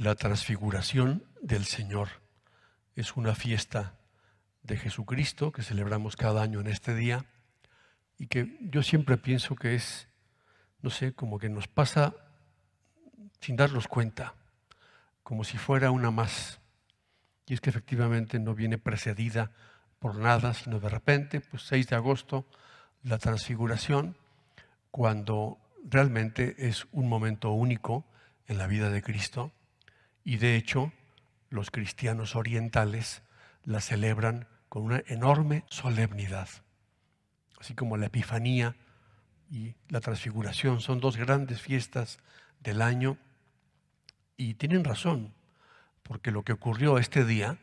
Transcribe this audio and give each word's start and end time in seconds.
la 0.00 0.14
transfiguración 0.14 1.26
del 1.42 1.66
Señor. 1.66 2.08
Es 2.96 3.18
una 3.18 3.34
fiesta 3.34 3.98
de 4.62 4.78
Jesucristo 4.78 5.52
que 5.52 5.62
celebramos 5.62 6.16
cada 6.16 6.40
año 6.40 6.58
en 6.60 6.68
este 6.68 6.94
día 6.94 7.26
y 8.16 8.26
que 8.26 8.56
yo 8.62 8.82
siempre 8.82 9.18
pienso 9.18 9.56
que 9.56 9.74
es, 9.74 10.08
no 10.80 10.88
sé, 10.88 11.12
como 11.12 11.38
que 11.38 11.50
nos 11.50 11.68
pasa 11.68 12.14
sin 13.42 13.56
darnos 13.56 13.88
cuenta, 13.88 14.32
como 15.22 15.44
si 15.44 15.58
fuera 15.58 15.90
una 15.90 16.10
más. 16.10 16.60
Y 17.44 17.52
es 17.52 17.60
que 17.60 17.68
efectivamente 17.68 18.38
no 18.38 18.54
viene 18.54 18.78
precedida 18.78 19.52
por 19.98 20.16
nada, 20.16 20.54
sino 20.54 20.80
de 20.80 20.88
repente, 20.88 21.42
pues 21.42 21.64
6 21.64 21.88
de 21.88 21.96
agosto, 21.96 22.46
la 23.02 23.18
transfiguración, 23.18 24.16
cuando 24.90 25.58
realmente 25.84 26.54
es 26.68 26.86
un 26.90 27.06
momento 27.06 27.50
único 27.50 28.06
en 28.46 28.56
la 28.56 28.66
vida 28.66 28.88
de 28.88 29.02
Cristo 29.02 29.52
y 30.30 30.36
de 30.36 30.54
hecho 30.54 30.92
los 31.48 31.72
cristianos 31.72 32.36
orientales 32.36 33.22
la 33.64 33.80
celebran 33.80 34.46
con 34.68 34.84
una 34.84 35.02
enorme 35.08 35.64
solemnidad. 35.68 36.48
Así 37.58 37.74
como 37.74 37.96
la 37.96 38.06
Epifanía 38.06 38.76
y 39.50 39.74
la 39.88 40.00
Transfiguración 40.00 40.80
son 40.80 41.00
dos 41.00 41.16
grandes 41.16 41.60
fiestas 41.60 42.20
del 42.60 42.80
año 42.80 43.18
y 44.36 44.54
tienen 44.54 44.84
razón, 44.84 45.34
porque 46.04 46.30
lo 46.30 46.44
que 46.44 46.52
ocurrió 46.52 46.98
este 46.98 47.24
día, 47.24 47.58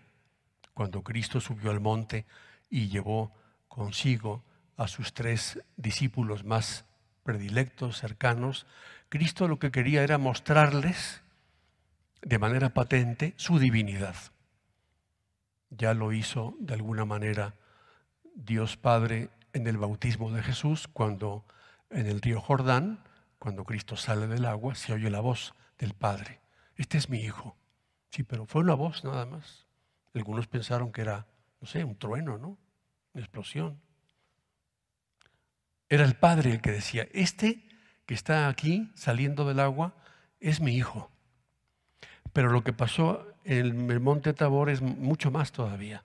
cuando 0.73 1.04
Cristo 1.04 1.40
subió 1.40 1.72
al 1.72 1.80
monte 1.80 2.26
y 2.70 2.90
llevó 2.90 3.31
consigo 3.70 4.44
a 4.76 4.90
sus 4.90 5.14
tres 5.14 5.64
discípulos 5.78 6.44
más 6.44 6.84
predilectos, 7.23 7.98
cercanos, 7.98 8.68
Cristo 9.08 9.48
lo 9.48 9.58
que 9.58 9.72
quería 9.72 10.04
era 10.04 10.18
mostrarles 10.18 11.22
de 12.22 12.40
manera 12.40 12.74
patente 12.74 13.34
su 13.38 13.60
divinidad. 13.60 14.16
Ya 15.70 15.94
lo 15.94 16.14
hizo 16.14 16.56
de 16.59 16.74
alguna 16.74 17.06
manera 17.06 17.56
Dios 18.36 18.78
Padre 18.78 19.30
en 19.54 19.68
el 19.68 19.78
bautismo 19.78 20.32
de 20.32 20.44
Jesús, 20.44 20.88
cuando 20.88 21.46
en 21.90 22.06
el 22.06 22.22
río 22.22 22.40
Jordán, 22.40 23.04
cuando 23.40 23.64
Cristo 23.66 23.96
sale 23.96 24.28
del 24.28 24.46
agua, 24.46 24.76
se 24.76 24.94
oye 24.94 25.09
la 25.09 25.20
voz 25.20 25.54
del 25.78 25.94
Padre. 25.94 26.40
Este 26.76 26.98
es 26.98 27.09
mi 27.09 27.20
hijo. 27.20 27.58
Sí, 28.12 28.24
pero 28.24 28.46
fue 28.46 28.62
una 28.62 28.76
voz 28.76 29.04
nada 29.04 29.26
más. 29.26 29.68
Algunos 30.14 30.48
pensaron 30.48 30.92
que 30.92 31.02
era, 31.02 31.28
no 31.62 31.68
sé, 31.68 31.84
un 31.84 31.98
trueno, 31.98 32.38
¿no? 32.38 32.58
Una 33.14 33.24
explosión. 33.24 33.81
Era 35.90 36.04
el 36.04 36.16
Padre 36.16 36.52
el 36.52 36.62
que 36.62 36.72
decía, 36.72 37.08
este 37.14 37.68
que 38.06 38.14
está 38.14 38.48
aquí 38.48 38.92
saliendo 38.96 39.46
del 39.46 39.59
agua 39.59 39.96
es 40.40 40.62
mi 40.62 40.76
hijo. 40.76 41.12
Pero 42.38 42.52
lo 42.52 42.64
que 42.64 42.72
pasó 42.72 43.34
en 43.46 43.90
el 43.90 44.00
monte 44.00 44.32
Tabor 44.32 44.70
es 44.70 44.84
mucho 44.84 45.32
más 45.32 45.52
todavía. 45.52 46.04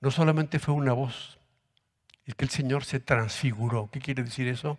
No 0.00 0.12
solamente 0.12 0.60
fue 0.60 0.72
una 0.72 0.92
voz, 0.92 1.40
es 2.26 2.36
que 2.36 2.44
el 2.44 2.50
Señor 2.52 2.84
se 2.84 3.00
transfiguró. 3.00 3.90
¿Qué 3.90 3.98
quiere 3.98 4.22
decir 4.22 4.46
eso? 4.46 4.78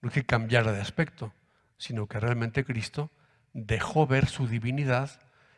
No 0.00 0.08
es 0.08 0.14
que 0.14 0.24
cambiara 0.24 0.70
de 0.70 0.80
aspecto, 0.80 1.32
sino 1.78 2.06
que 2.06 2.20
realmente 2.20 2.64
Cristo 2.64 3.10
dejó 3.54 4.06
ver 4.06 4.28
su 4.28 4.46
divinidad 4.46 5.10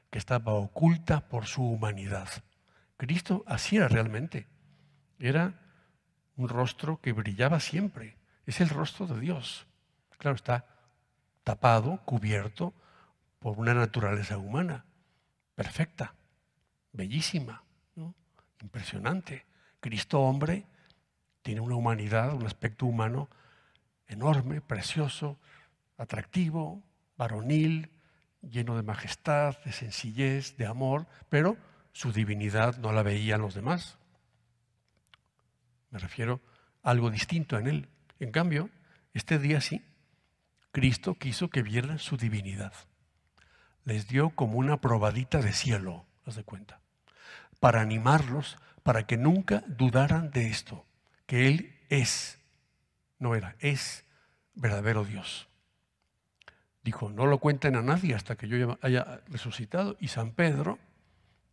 que 0.09 0.17
estaba 0.17 0.55
oculta 0.55 1.29
por 1.29 1.45
su 1.45 1.63
humanidad. 1.63 2.31
Cristo 2.97 3.45
así 3.47 3.77
era 3.77 3.89
realmente. 3.89 4.47
Era 5.19 5.53
un 6.39 6.49
rostro 6.49 6.99
que 7.03 7.13
brillaba 7.13 7.61
siempre. 7.61 8.17
Es 8.47 8.63
el 8.63 8.71
rostro 8.71 9.07
de 9.07 9.21
Dios. 9.21 9.67
Claro, 10.17 10.37
está 10.37 10.65
tapado, 11.45 12.01
cubierto 12.07 12.73
por 13.39 13.59
una 13.59 13.75
naturaleza 13.75 14.39
humana, 14.39 14.85
perfecta, 15.55 16.15
bellísima, 16.93 17.63
impresionante. 18.61 19.47
Cristo 19.81 20.21
hombre 20.21 20.67
tiene 21.43 21.61
una 21.61 21.77
humanidad, 21.77 22.35
un 22.35 22.47
aspecto 22.47 22.87
humano 22.87 23.29
enorme, 24.09 24.61
precioso, 24.61 25.39
atractivo, 25.97 26.83
varonil, 27.17 27.91
lleno 28.43 28.77
de 28.77 28.83
majestad, 28.83 29.57
de 29.65 29.73
sencillez, 29.73 30.57
de 30.57 30.67
amor, 30.67 31.07
pero 31.29 31.57
su 31.93 32.13
divinidad 32.13 32.79
no 32.79 32.93
la 32.93 33.03
veían 33.03 33.41
los 33.41 33.55
demás. 33.55 33.99
Me 35.91 35.99
refiero 35.99 36.41
a 36.83 36.91
algo 36.91 37.11
distinto 37.11 37.59
en 37.59 37.67
él. 37.67 37.89
En 38.19 38.31
cambio, 38.31 38.71
este 39.15 39.39
día 39.39 39.61
sí, 39.61 39.85
Cristo 40.71 41.15
quiso 41.15 41.51
que 41.51 41.63
vieran 41.63 41.99
su 41.99 42.17
divinidad. 42.17 42.73
Les 43.85 44.09
dio 44.09 44.31
como 44.31 44.59
una 44.59 44.81
probadita 44.81 45.41
de 45.41 45.53
cielo, 45.53 46.05
haz 46.27 46.37
de 46.37 46.45
cuenta, 46.45 46.81
para 47.61 47.81
animarlos, 47.81 48.59
para 48.83 49.07
que 49.07 49.17
nunca 49.17 49.65
dudaran 49.67 50.31
de 50.31 50.49
esto, 50.49 50.85
que 51.27 51.49
Él 51.49 51.75
es, 51.89 52.39
no 53.19 53.35
era, 53.35 53.57
es 53.61 54.05
verdadero 54.55 55.05
Dios. 55.05 55.49
Dijo, 56.83 57.11
no 57.11 57.27
lo 57.27 57.39
cuenten 57.39 57.77
a 57.77 57.83
nadie 57.83 58.15
hasta 58.15 58.37
que 58.37 58.49
yo 58.49 58.79
haya 58.81 59.21
resucitado. 59.29 59.97
Y 60.01 60.09
San 60.09 60.31
Pedro, 60.31 60.79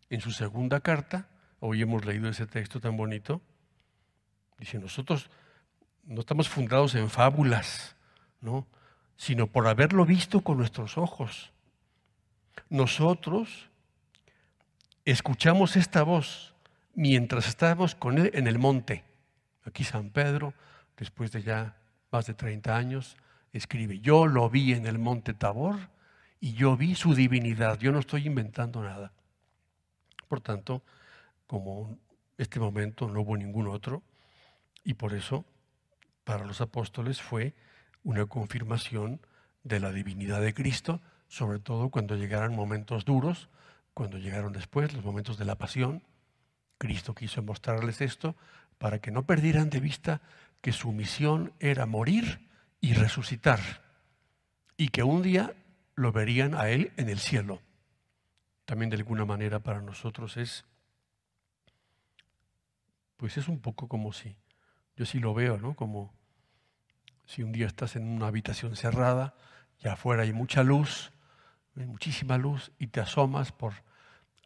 en 0.09 0.21
su 0.21 0.31
segunda 0.31 0.79
carta, 0.79 1.27
hoy 1.59 1.81
hemos 1.81 2.05
leído 2.05 2.29
ese 2.29 2.47
texto 2.47 2.79
tan 2.79 2.95
bonito, 2.95 3.41
dice, 4.59 4.79
nosotros 4.79 5.29
no 6.05 6.21
estamos 6.21 6.47
fundados 6.47 6.95
en 6.95 7.09
fábulas, 7.09 7.95
¿no? 8.41 8.67
sino 9.17 9.47
por 9.47 9.67
haberlo 9.67 10.05
visto 10.05 10.41
con 10.41 10.57
nuestros 10.57 10.97
ojos. 10.97 11.51
Nosotros 12.69 13.69
escuchamos 15.05 15.75
esta 15.75 16.03
voz 16.03 16.53
mientras 16.93 17.47
estábamos 17.47 17.95
con 17.95 18.17
él 18.17 18.31
en 18.33 18.47
el 18.47 18.57
monte. 18.57 19.03
Aquí 19.63 19.83
San 19.83 20.09
Pedro, 20.09 20.53
después 20.97 21.31
de 21.31 21.43
ya 21.43 21.77
más 22.11 22.25
de 22.25 22.33
30 22.33 22.75
años, 22.75 23.17
escribe, 23.51 23.99
yo 23.99 24.27
lo 24.27 24.49
vi 24.49 24.73
en 24.73 24.85
el 24.85 24.97
monte 24.97 25.33
Tabor 25.33 25.89
y 26.39 26.53
yo 26.53 26.77
vi 26.77 26.95
su 26.95 27.15
divinidad, 27.15 27.79
yo 27.79 27.91
no 27.91 27.99
estoy 27.99 28.27
inventando 28.27 28.83
nada. 28.83 29.11
Por 30.27 30.41
tanto, 30.41 30.83
como 31.47 31.97
este 32.37 32.59
momento 32.59 33.07
no 33.07 33.21
hubo 33.21 33.37
ningún 33.37 33.67
otro, 33.67 34.03
y 34.83 34.93
por 34.95 35.13
eso 35.13 35.45
para 36.23 36.45
los 36.45 36.61
apóstoles 36.61 37.21
fue 37.21 37.53
una 38.03 38.25
confirmación 38.25 39.19
de 39.63 39.79
la 39.79 39.91
divinidad 39.91 40.41
de 40.41 40.53
Cristo, 40.53 41.01
sobre 41.35 41.59
todo 41.59 41.89
cuando 41.89 42.15
llegaran 42.15 42.55
momentos 42.55 43.03
duros, 43.03 43.49
cuando 43.93 44.17
llegaron 44.17 44.53
después 44.53 44.93
los 44.93 45.03
momentos 45.03 45.37
de 45.37 45.43
la 45.43 45.57
pasión. 45.57 46.01
Cristo 46.77 47.13
quiso 47.13 47.43
mostrarles 47.43 47.99
esto 47.99 48.37
para 48.77 48.99
que 48.99 49.11
no 49.11 49.25
perdieran 49.25 49.69
de 49.69 49.81
vista 49.81 50.21
que 50.61 50.71
su 50.71 50.93
misión 50.93 51.51
era 51.59 51.85
morir 51.85 52.47
y 52.79 52.93
resucitar. 52.93 53.59
Y 54.77 54.87
que 54.89 55.03
un 55.03 55.23
día 55.23 55.53
lo 55.95 56.13
verían 56.13 56.55
a 56.55 56.69
Él 56.69 56.93
en 56.95 57.09
el 57.09 57.19
cielo. 57.19 57.59
También 58.63 58.89
de 58.89 58.95
alguna 58.95 59.25
manera 59.25 59.59
para 59.59 59.81
nosotros 59.81 60.37
es, 60.37 60.63
pues 63.17 63.35
es 63.35 63.49
un 63.49 63.59
poco 63.59 63.89
como 63.89 64.13
si, 64.13 64.37
yo 64.95 65.05
sí 65.05 65.19
lo 65.19 65.33
veo, 65.33 65.57
¿no? 65.57 65.75
Como 65.75 66.13
si 67.25 67.43
un 67.43 67.51
día 67.51 67.67
estás 67.67 67.97
en 67.97 68.07
una 68.07 68.27
habitación 68.27 68.77
cerrada 68.77 69.35
y 69.83 69.89
afuera 69.89 70.23
hay 70.23 70.31
mucha 70.31 70.63
luz, 70.63 71.11
muchísima 71.75 72.37
luz, 72.37 72.71
y 72.79 72.87
te 72.87 73.01
asomas 73.01 73.51
por 73.51 73.73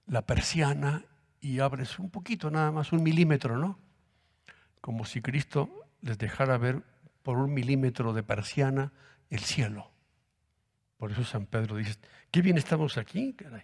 la 0.08 0.24
persiana 0.24 1.04
y 1.40 1.60
abres 1.60 2.00
un 2.00 2.10
poquito, 2.10 2.50
nada 2.50 2.72
más 2.72 2.92
un 2.92 3.04
milímetro, 3.04 3.58
¿no? 3.58 3.80
Como 4.82 5.06
si 5.06 5.22
Cristo 5.22 5.70
les 6.02 6.18
dejara 6.18 6.58
ver 6.58 6.84
por 7.24 7.38
un 7.38 7.54
milímetro 7.54 8.14
de 8.14 8.24
persiana 8.24 8.92
el 9.30 9.40
cielo. 9.40 9.92
Por 10.98 11.12
eso 11.12 11.24
San 11.24 11.46
Pedro 11.46 11.76
dice, 11.76 11.98
qué 12.32 12.42
bien 12.42 12.58
estamos 12.58 12.98
aquí, 12.98 13.34
caray. 13.34 13.64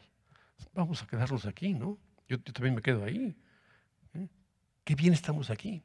Vamos 0.73 1.01
a 1.01 1.07
quedarnos 1.07 1.45
aquí, 1.45 1.73
¿no? 1.73 1.97
Yo, 2.27 2.39
también 2.41 2.75
me 2.75 2.81
quedo 2.81 3.03
ahí. 3.03 3.35
¿eh? 4.13 4.27
Qué 4.83 4.95
bien 4.95 5.13
estamos 5.13 5.49
aquí. 5.49 5.83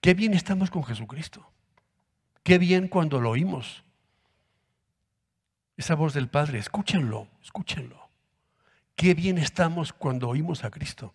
Qué 0.00 0.14
bien 0.14 0.34
estamos 0.34 0.70
con 0.70 0.84
Jesucristo. 0.84 1.50
Qué 2.42 2.58
bien 2.58 2.88
cuando 2.88 3.20
lo 3.20 3.30
oímos. 3.30 3.84
Esa 5.82 5.96
voz 5.96 6.14
del 6.14 6.28
Padre, 6.28 6.60
escúchenlo, 6.60 7.26
escúchenlo. 7.42 8.08
Qué 8.94 9.14
bien 9.14 9.36
estamos 9.36 9.92
cuando 9.92 10.28
oímos 10.28 10.62
a 10.62 10.70
Cristo. 10.70 11.12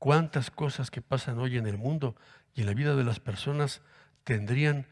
Cuántas 0.00 0.50
cosas 0.50 0.90
que 0.90 1.00
pasan 1.00 1.38
hoy 1.38 1.58
en 1.58 1.68
el 1.68 1.78
mundo 1.78 2.16
y 2.56 2.62
en 2.62 2.66
la 2.66 2.74
vida 2.74 2.96
de 2.96 3.04
las 3.04 3.20
personas 3.20 3.82
tendrían 4.24 4.88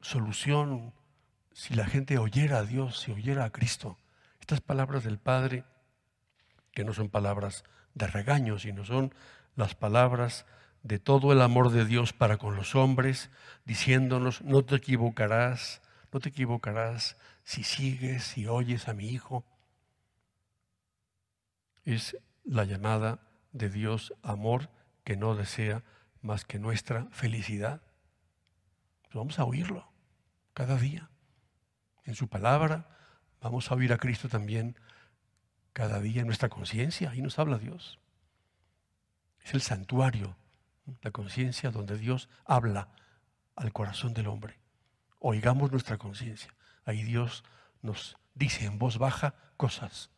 solución 0.00 0.94
si 1.52 1.74
la 1.74 1.84
gente 1.84 2.16
oyera 2.16 2.60
a 2.60 2.62
Dios, 2.62 3.00
si 3.00 3.12
oyera 3.12 3.44
a 3.44 3.50
Cristo. 3.50 3.98
Estas 4.40 4.62
palabras 4.62 5.04
del 5.04 5.18
Padre, 5.18 5.64
que 6.72 6.84
no 6.84 6.94
son 6.94 7.10
palabras 7.10 7.64
de 7.92 8.06
regaño, 8.06 8.58
sino 8.58 8.86
son 8.86 9.14
las 9.56 9.74
palabras 9.74 10.46
de 10.82 10.98
todo 10.98 11.34
el 11.34 11.42
amor 11.42 11.68
de 11.68 11.84
Dios 11.84 12.14
para 12.14 12.38
con 12.38 12.56
los 12.56 12.74
hombres, 12.74 13.28
diciéndonos, 13.66 14.40
no 14.40 14.64
te 14.64 14.76
equivocarás, 14.76 15.82
no 16.14 16.20
te 16.20 16.30
equivocarás 16.30 17.18
si 17.48 17.64
sigues, 17.64 18.24
si 18.24 18.46
oyes 18.46 18.88
a 18.88 18.92
mi 18.92 19.08
Hijo. 19.08 19.42
es 21.86 22.18
la 22.44 22.66
llamada 22.66 23.20
de 23.52 23.70
Dios 23.70 24.12
amor 24.22 24.68
que 25.02 25.16
no 25.16 25.34
desea 25.34 25.82
más 26.20 26.44
que 26.44 26.58
nuestra 26.58 27.06
felicidad. 27.10 27.80
Pues 29.00 29.14
vamos 29.14 29.38
a 29.38 29.44
oírlo 29.44 29.90
cada 30.52 30.76
día. 30.76 31.08
En 32.04 32.14
su 32.14 32.28
palabra 32.28 32.86
vamos 33.40 33.70
a 33.70 33.76
oír 33.76 33.94
a 33.94 33.96
Cristo 33.96 34.28
también 34.28 34.76
cada 35.72 36.00
día 36.00 36.20
en 36.20 36.26
nuestra 36.26 36.50
conciencia. 36.50 37.08
Ahí 37.08 37.22
nos 37.22 37.38
habla 37.38 37.56
Dios. 37.56 37.98
Es 39.42 39.54
el 39.54 39.62
santuario, 39.62 40.36
la 41.00 41.12
conciencia 41.12 41.70
donde 41.70 41.96
Dios 41.96 42.28
habla 42.44 42.90
al 43.56 43.72
corazón 43.72 44.12
del 44.12 44.26
hombre. 44.26 44.58
Oigamos 45.18 45.72
nuestra 45.72 45.96
conciencia. 45.96 46.52
Ahí 46.88 47.02
Dios 47.02 47.44
nos 47.82 48.16
dice 48.34 48.64
en 48.64 48.78
voz 48.78 48.96
baja 48.96 49.34
cosas. 49.58 50.08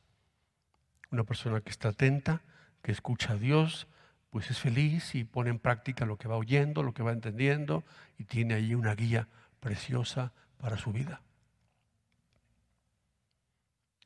Una 1.11 1.25
persona 1.25 1.63
que 1.63 1.71
está 1.71 1.89
atenta, 1.89 2.43
que 2.81 2.93
escucha 2.93 3.33
a 3.33 3.37
Dios, 3.37 3.89
pues 4.31 4.53
es 4.53 4.61
feliz 4.61 5.17
y 5.17 5.25
pone 5.25 5.51
en 5.51 5.59
práctica 5.59 6.07
lo 6.07 6.17
que 6.17 6.29
va 6.29 6.37
oyendo, 6.37 6.85
lo 6.85 6.95
que 6.95 7.03
va 7.03 7.11
entendiendo 7.11 7.83
y 8.19 8.25
tiene 8.27 8.55
ahí 8.55 8.77
una 8.77 8.95
guía 8.95 9.27
preciosa 9.59 10.33
para 10.59 10.77
su 10.77 10.93
vida. 10.93 11.23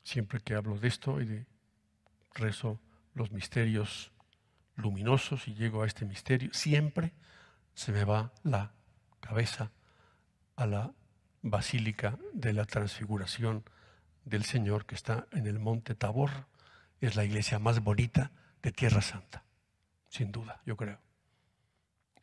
Siempre 0.03 0.41
que 0.41 0.55
hablo 0.55 0.79
de 0.79 0.89
esto 0.89 1.21
y 1.21 1.27
de 1.27 1.47
rezo 2.33 2.81
los 3.13 3.31
misterios 3.31 4.11
luminosos 4.77 5.49
y 5.49 5.55
llego 5.55 5.83
a 5.83 5.87
este 5.87 6.07
misterio, 6.07 6.49
siempre 6.55 7.13
se 7.75 7.93
me 7.93 8.05
va 8.05 8.33
la 8.43 8.73
cabeza 9.21 9.71
a 10.57 10.65
la 10.65 10.95
Basílica 11.47 12.19
de 12.33 12.55
la 12.55 12.65
Transfiguración 12.65 13.65
del 14.25 14.45
Señor 14.45 14.87
que 14.87 14.95
está 14.95 15.27
en 15.31 15.47
el 15.47 15.59
monte 15.59 15.95
Tabor. 15.95 16.31
Es 17.03 17.17
la 17.17 17.25
iglesia 17.25 17.59
más 17.59 17.81
bonita 17.81 18.33
de 18.63 18.73
Tierra 18.73 19.03
Santa, 19.03 19.45
sin 20.09 20.33
duda, 20.33 20.63
yo 20.65 20.79
creo. 20.79 20.99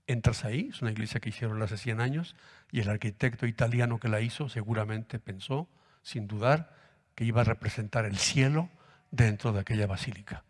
Entras 0.07 0.43
ahí, 0.43 0.69
es 0.71 0.81
una 0.81 0.89
iglesia 0.89 1.19
que 1.19 1.29
hicieron 1.29 1.61
hace 1.61 1.77
100 1.77 2.01
años 2.01 2.35
y 2.71 2.79
el 2.79 2.89
arquitecto 2.89 3.45
italiano 3.45 3.99
que 3.99 4.09
la 4.09 4.21
hizo 4.21 4.49
seguramente 4.49 5.19
pensó, 5.19 5.69
sin 6.01 6.25
dudar, 6.27 6.75
que 7.13 7.23
iba 7.23 7.41
a 7.41 7.45
representar 7.45 8.05
el 8.05 8.17
cielo 8.17 8.71
dentro 9.11 9.53
de 9.53 9.59
aquella 9.59 9.85
basílica, 9.85 10.43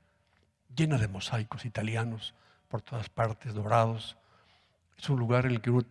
llena 0.74 0.98
de 0.98 1.10
mosaicos 1.10 1.66
italianos 1.66 2.36
por 2.70 2.82
todas 2.82 3.10
partes, 3.10 3.54
dorados. 3.54 4.16
Es 4.98 5.10
un 5.10 5.20
lugar 5.20 5.46
en 5.46 5.52
el 5.52 5.62
que 5.62 5.72
uno 5.72 5.86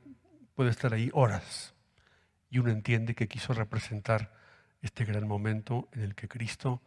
puede 0.54 0.70
estar 0.70 0.94
ahí 0.94 1.10
horas 1.12 1.74
y 2.50 2.58
uno 2.58 2.70
entiende 2.70 3.14
que 3.14 3.28
quiso 3.28 3.54
representar 3.54 4.32
este 4.82 5.04
gran 5.04 5.26
momento 5.26 5.88
en 5.92 6.02
el 6.02 6.14
que 6.14 6.28
Cristo 6.28 6.82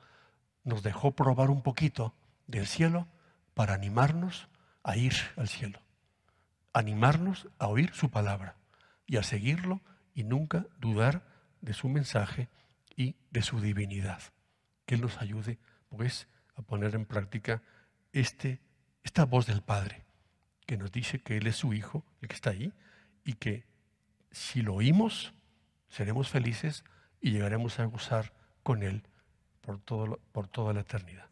nos 0.64 0.84
dejó 0.84 1.12
probar 1.12 1.50
un 1.50 1.62
poquito 1.62 2.14
del 2.48 2.68
cielo 2.68 3.08
para 3.54 3.74
animarnos 3.74 4.50
a 4.84 4.98
ir 4.98 5.14
al 5.38 5.48
cielo, 5.48 5.80
animarnos 6.74 7.48
a 7.60 7.68
oír 7.68 7.94
su 7.94 8.10
palabra 8.10 8.56
y 9.06 9.18
a 9.18 9.24
seguirlo 9.24 9.82
y 10.14 10.24
nunca 10.24 10.66
dudar 10.80 11.26
de 11.62 11.74
su 11.74 11.88
mensaje 11.88 12.50
y 12.96 13.16
de 13.32 13.42
su 13.42 13.60
divinidad. 13.62 14.22
Que 14.86 14.96
Él 14.96 15.02
nos 15.02 15.18
ayude, 15.20 15.60
pues, 15.90 16.28
a 16.56 16.62
poner 16.62 16.96
en 16.96 17.06
práctica 17.06 17.62
este, 18.12 18.60
esta 19.04 19.26
voz 19.26 19.46
del 19.46 19.62
Padre, 19.62 20.04
que 20.66 20.78
nos 20.78 20.92
dice 20.92 21.20
que 21.20 21.38
Él 21.38 21.48
es 21.48 21.56
su 21.56 21.74
Hijo, 21.74 22.06
el 22.22 22.28
que 22.28 22.36
está 22.36 22.52
ahí, 22.52 22.74
y 23.24 23.34
que 23.34 23.66
si 24.32 24.62
lo 24.62 24.76
oímos, 24.76 25.34
seremos 25.94 26.30
felices 26.30 26.84
y 27.22 27.32
llegaremos 27.32 27.80
a 27.80 27.86
gozar 27.86 28.34
con 28.64 28.82
Él 28.82 29.04
por, 29.62 29.80
todo, 29.80 30.20
por 30.32 30.48
toda 30.48 30.74
la 30.74 30.82
eternidad. 30.82 31.28